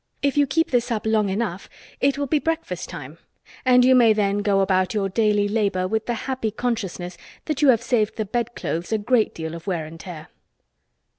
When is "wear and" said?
9.67-9.99